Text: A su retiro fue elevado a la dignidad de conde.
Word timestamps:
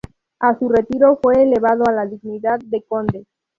A 0.39 0.57
su 0.57 0.67
retiro 0.67 1.19
fue 1.21 1.43
elevado 1.43 1.83
a 1.85 1.91
la 1.91 2.07
dignidad 2.07 2.59
de 2.65 2.81
conde. 2.81 3.27